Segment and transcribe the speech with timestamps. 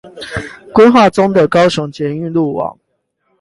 [0.73, 2.75] 規劃中的高雄捷運路網